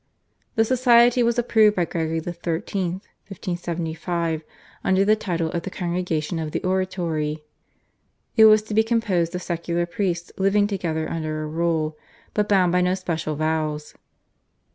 The 0.55 0.65
society 0.65 1.21
was 1.21 1.37
approved 1.37 1.75
by 1.75 1.85
Gregory 1.85 2.19
XIII. 2.19 3.03
(1575) 3.29 4.41
under 4.83 5.05
the 5.05 5.15
title 5.15 5.51
of 5.51 5.61
the 5.61 5.69
Congregation 5.69 6.39
of 6.39 6.53
the 6.53 6.63
Oratory. 6.63 7.43
It 8.35 8.45
was 8.45 8.63
to 8.63 8.73
be 8.73 8.81
composed 8.81 9.35
of 9.35 9.43
secular 9.43 9.85
priests 9.85 10.31
living 10.39 10.65
together 10.65 11.07
under 11.07 11.43
a 11.43 11.47
rule, 11.47 11.95
but 12.33 12.49
bound 12.49 12.71
by 12.71 12.81
no 12.81 12.95
special 12.95 13.35
vows. 13.35 13.93